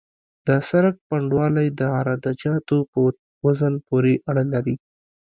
[0.47, 2.97] د سرک پنډوالی د عراده جاتو په
[3.45, 4.75] وزن پورې اړه لري